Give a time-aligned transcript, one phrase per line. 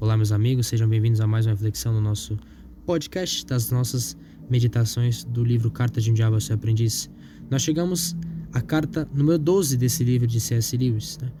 [0.00, 2.38] Olá, meus amigos, sejam bem-vindos a mais uma reflexão no nosso
[2.86, 4.16] podcast das nossas
[4.48, 7.10] meditações do livro Carta de um Diabo ao Seu Aprendiz.
[7.50, 8.14] Nós chegamos
[8.52, 10.76] à carta número 12 desse livro de C.S.
[10.76, 11.18] Lewis.
[11.20, 11.32] Né?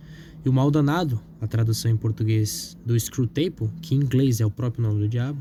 [0.44, 4.50] E o mal danado, a tradução em português do Screwtape, que em inglês é o
[4.50, 5.40] próprio nome do diabo,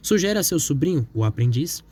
[0.00, 1.84] sugere a seu sobrinho, o aprendiz,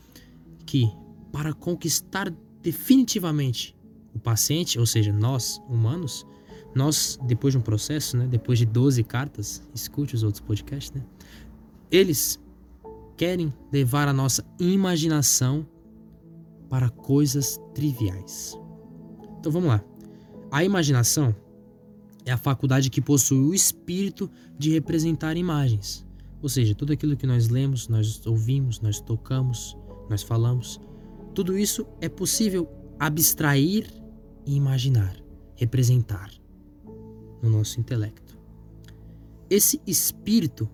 [0.65, 0.91] que
[1.31, 3.77] para conquistar definitivamente
[4.15, 6.27] o paciente, ou seja, nós, humanos,
[6.75, 11.03] nós, depois de um processo, né, depois de 12 cartas, escute os outros podcasts, né,
[11.91, 12.41] eles
[13.17, 15.67] querem levar a nossa imaginação
[16.69, 18.59] para coisas triviais.
[19.39, 19.85] Então vamos lá.
[20.51, 21.35] A imaginação
[22.25, 26.05] é a faculdade que possui o espírito de representar imagens.
[26.43, 29.77] Ou seja, tudo aquilo que nós lemos, nós ouvimos, nós tocamos,
[30.11, 30.81] nós falamos,
[31.35, 32.69] tudo isso é possível
[32.99, 33.87] abstrair
[34.45, 35.17] e imaginar,
[35.57, 36.31] representar
[37.45, 38.39] no nosso intelecto.
[39.51, 40.69] Esse espírito,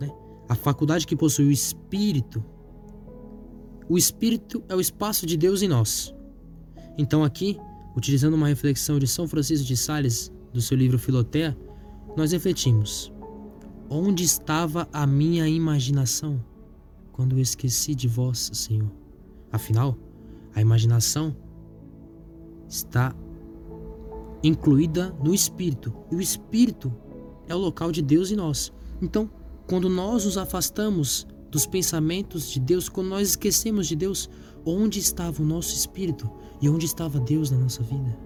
[0.00, 0.10] né,
[0.48, 2.42] a faculdade que possui o espírito,
[3.88, 6.14] o espírito é o espaço de Deus em nós.
[6.98, 7.58] Então aqui,
[7.96, 11.56] utilizando uma reflexão de São Francisco de Sales do seu livro Filotea,
[12.16, 13.12] nós refletimos:
[13.88, 16.42] onde estava a minha imaginação
[17.12, 18.90] quando eu esqueci de vós, Senhor?
[19.52, 19.96] Afinal,
[20.54, 21.36] a imaginação
[22.68, 23.14] está
[24.42, 25.92] incluída no espírito.
[26.10, 26.92] E o espírito
[27.48, 28.72] é o local de Deus em nós.
[29.00, 29.30] Então,
[29.66, 34.28] quando nós nos afastamos dos pensamentos de Deus, quando nós esquecemos de Deus,
[34.64, 38.16] onde estava o nosso espírito e onde estava Deus na nossa vida?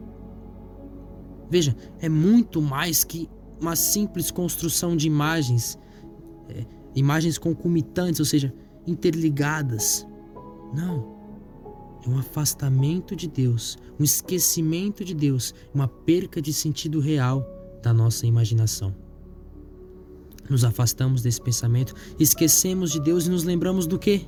[1.48, 3.28] Veja, é muito mais que
[3.60, 5.78] uma simples construção de imagens,
[6.48, 8.54] é, imagens concomitantes, ou seja,
[8.86, 10.06] interligadas.
[10.72, 11.19] Não
[12.04, 17.46] é um afastamento de Deus, um esquecimento de Deus, uma perca de sentido real
[17.82, 18.94] da nossa imaginação.
[20.48, 24.26] Nos afastamos desse pensamento, esquecemos de Deus e nos lembramos do quê?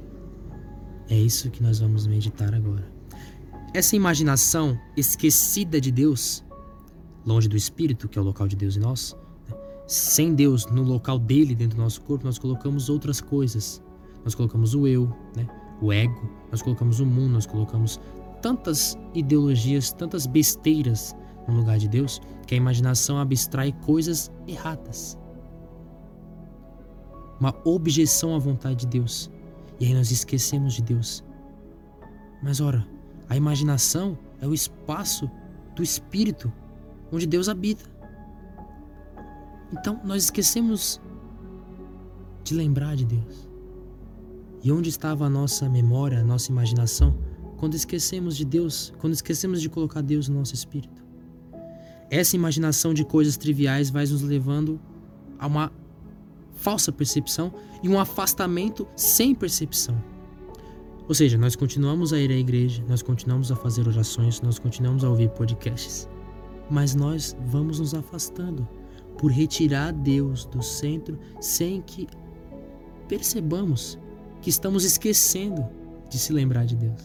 [1.09, 2.91] É isso que nós vamos meditar agora.
[3.75, 6.44] Essa imaginação esquecida de Deus,
[7.25, 9.16] longe do Espírito, que é o local de Deus em nós,
[9.49, 9.56] né?
[9.87, 13.82] sem Deus no local dele dentro do nosso corpo, nós colocamos outras coisas.
[14.25, 15.49] Nós colocamos o eu, né?
[15.82, 18.00] O ego, nós colocamos o mundo, nós colocamos
[18.41, 21.15] tantas ideologias, tantas besteiras
[21.48, 25.19] no lugar de Deus, que a imaginação abstrai coisas erradas.
[27.41, 29.31] Uma objeção à vontade de Deus.
[29.81, 31.25] E aí nós esquecemos de Deus.
[32.43, 32.87] Mas ora,
[33.28, 35.31] a imaginação é o espaço
[35.75, 36.53] do espírito
[37.10, 37.84] onde Deus habita.
[39.72, 41.00] Então nós esquecemos
[42.44, 43.51] de lembrar de Deus.
[44.62, 47.17] E onde estava a nossa memória, a nossa imaginação,
[47.59, 51.03] quando esquecemos de Deus, quando esquecemos de colocar Deus no nosso espírito?
[52.09, 54.81] Essa imaginação de coisas triviais vai nos levando
[55.39, 55.73] a uma
[56.55, 57.53] falsa percepção
[57.83, 60.00] e um afastamento sem percepção.
[61.09, 65.03] Ou seja, nós continuamos a ir à igreja, nós continuamos a fazer orações, nós continuamos
[65.03, 66.09] a ouvir podcasts,
[66.71, 68.69] mas nós vamos nos afastando
[69.19, 72.06] por retirar Deus do centro sem que
[73.09, 73.99] percebamos
[74.42, 75.64] que estamos esquecendo
[76.10, 77.00] de se lembrar de Deus.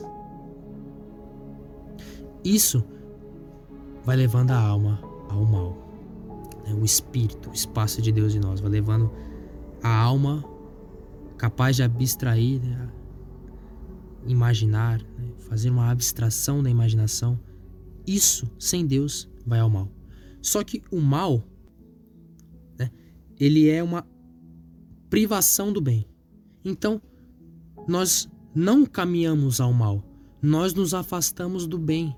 [2.43, 2.83] Isso
[4.03, 4.99] vai levando a alma
[5.29, 5.77] ao mal.
[6.65, 6.73] Né?
[6.73, 9.11] O espírito, o espaço de Deus em nós, vai levando
[9.83, 10.43] a alma
[11.37, 12.89] capaz de abstrair, né?
[14.25, 15.31] imaginar, né?
[15.37, 17.39] fazer uma abstração da imaginação.
[18.05, 19.91] Isso, sem Deus, vai ao mal.
[20.41, 21.43] Só que o mal,
[22.79, 22.89] né?
[23.39, 24.07] ele é uma
[25.09, 26.07] privação do bem.
[26.65, 27.01] Então,
[27.87, 30.03] nós não caminhamos ao mal,
[30.41, 32.15] nós nos afastamos do bem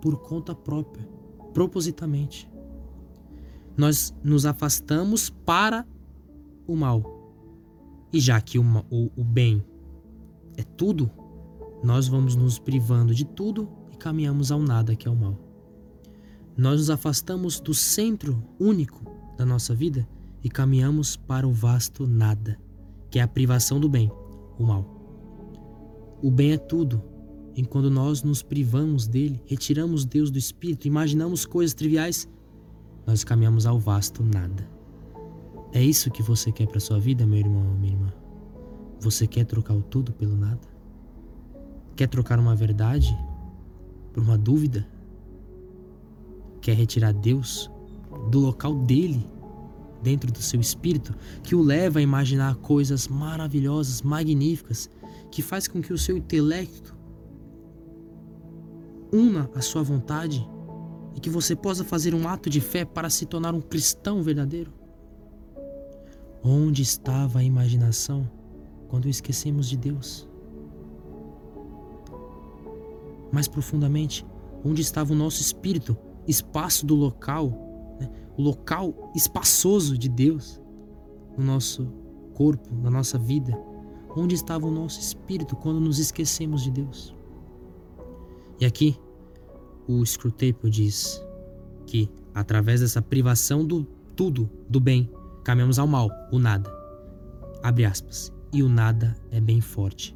[0.00, 1.08] por conta própria,
[1.52, 2.50] propositamente.
[3.76, 5.86] Nós nos afastamos para
[6.66, 7.02] o mal.
[8.12, 9.64] E já que o, o, o bem
[10.56, 11.10] é tudo,
[11.82, 15.38] nós vamos nos privando de tudo e caminhamos ao nada que é o mal.
[16.56, 19.02] Nós nos afastamos do centro único
[19.36, 20.06] da nossa vida
[20.44, 22.58] e caminhamos para o vasto nada,
[23.10, 24.10] que é a privação do bem,
[24.58, 25.01] o mal.
[26.22, 27.02] O bem é tudo.
[27.56, 32.28] Enquanto nós nos privamos dele, retiramos Deus do espírito, imaginamos coisas triviais,
[33.04, 34.66] nós caminhamos ao vasto nada.
[35.72, 38.12] É isso que você quer para sua vida, meu irmão minha irmã?
[39.00, 40.60] Você quer trocar o tudo pelo nada?
[41.96, 43.18] Quer trocar uma verdade
[44.12, 44.86] por uma dúvida?
[46.60, 47.68] Quer retirar Deus
[48.30, 49.26] do local dele
[50.02, 54.88] dentro do seu espírito que o leva a imaginar coisas maravilhosas, magníficas
[55.32, 56.94] que faz com que o seu intelecto
[59.10, 60.46] una a sua vontade
[61.14, 64.72] e que você possa fazer um ato de fé para se tornar um cristão verdadeiro?
[66.44, 68.30] Onde estava a imaginação
[68.88, 70.28] quando esquecemos de Deus?
[73.32, 74.26] Mais profundamente,
[74.62, 75.96] onde estava o nosso espírito,
[76.28, 78.10] espaço do local, né?
[78.36, 80.60] o local espaçoso de Deus
[81.38, 81.86] no nosso
[82.34, 83.71] corpo, na nossa vida?
[84.14, 87.14] Onde estava o nosso espírito quando nos esquecemos de Deus?
[88.60, 88.96] E aqui,
[89.88, 91.24] o Screwtape diz
[91.86, 95.10] que, através dessa privação do tudo, do bem,
[95.42, 96.70] caminhamos ao mal, o nada.
[97.62, 98.32] Abre aspas.
[98.52, 100.14] E o nada é bem forte.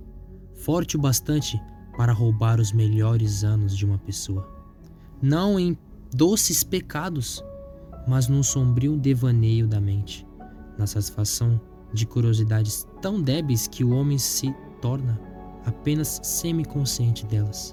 [0.54, 1.58] Forte o bastante
[1.96, 4.46] para roubar os melhores anos de uma pessoa.
[5.22, 5.76] Não em
[6.14, 7.42] doces pecados,
[8.06, 10.26] mas num sombrio devaneio da mente,
[10.78, 11.58] na satisfação
[11.92, 15.16] de curiosidades tão débeis que o homem se torna
[15.64, 17.72] apenas semiconsciente delas.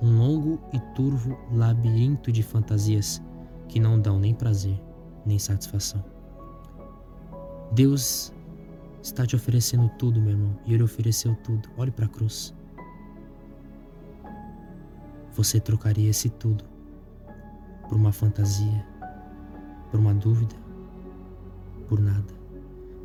[0.00, 3.20] Um longo e turvo labirinto de fantasias
[3.68, 4.80] que não dão nem prazer
[5.24, 6.04] nem satisfação.
[7.72, 8.32] Deus
[9.02, 11.68] está te oferecendo tudo, meu irmão, e Ele ofereceu tudo.
[11.76, 12.54] Olhe para a cruz.
[15.32, 16.62] Você trocaria esse tudo
[17.88, 18.86] por uma fantasia,
[19.90, 20.54] por uma dúvida,
[21.88, 22.45] por nada.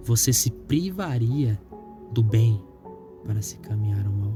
[0.03, 1.59] Você se privaria
[2.12, 2.62] do bem
[3.25, 4.33] para se caminhar ao mal.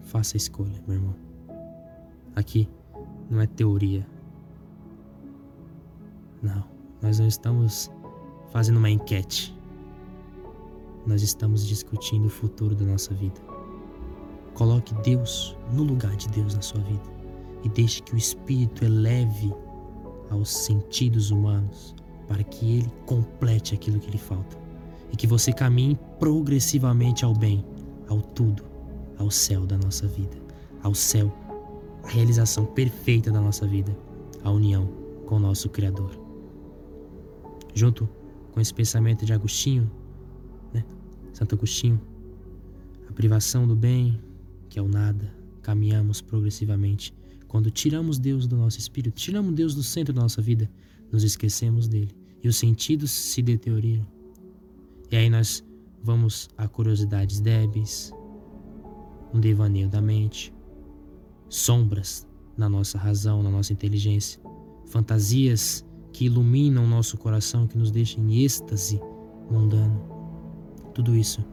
[0.00, 1.14] Faça a escolha, meu irmão.
[2.34, 2.68] Aqui
[3.30, 4.06] não é teoria,
[6.42, 6.64] não,
[7.02, 7.90] nós não estamos
[8.50, 9.56] fazendo uma enquete.
[11.06, 13.40] Nós estamos discutindo o futuro da nossa vida.
[14.54, 17.02] Coloque Deus no lugar de Deus na sua vida
[17.62, 19.52] e deixe que o Espírito eleve
[20.30, 21.94] aos sentidos humanos
[22.26, 24.56] para que ele complete aquilo que lhe falta
[25.12, 27.64] e que você caminhe progressivamente ao bem,
[28.08, 28.64] ao tudo,
[29.18, 30.36] ao céu da nossa vida,
[30.82, 31.32] ao céu,
[32.04, 33.96] a realização perfeita da nossa vida,
[34.42, 34.88] a união
[35.26, 36.26] com o nosso Criador
[37.76, 38.08] junto
[38.52, 39.88] com esse pensamento de Agostinho,
[40.72, 40.82] né?
[41.34, 42.00] Santo Agostinho,
[43.06, 44.18] a privação do bem,
[44.70, 45.30] que é o nada,
[45.60, 47.12] caminhamos progressivamente.
[47.46, 50.70] Quando tiramos Deus do nosso espírito, tiramos Deus do centro da nossa vida,
[51.10, 54.06] nos esquecemos dele e os sentidos se deterioram.
[55.10, 55.64] E aí nós
[56.02, 58.12] vamos a curiosidades débeis,
[59.32, 60.54] um devaneio da mente,
[61.48, 62.26] sombras
[62.56, 64.40] na nossa razão, na nossa inteligência,
[64.86, 69.00] fantasias que iluminam nosso coração, que nos deixam em êxtase
[69.50, 70.00] mundano.
[70.94, 71.44] Tudo isso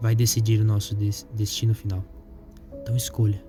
[0.00, 0.94] vai decidir o nosso
[1.34, 2.04] destino final.
[2.82, 3.44] Então escolha.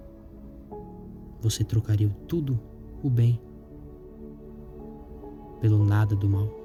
[1.41, 2.59] Você trocaria tudo
[3.03, 3.39] o bem
[5.61, 6.60] pelo nada do mal?